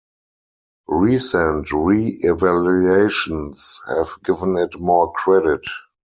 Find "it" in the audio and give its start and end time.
4.57-4.79